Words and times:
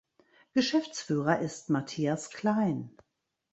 Geschäftsführer 0.53 1.37
ist 1.41 1.69
Matthias 1.69 2.31
Klein. 2.31 2.89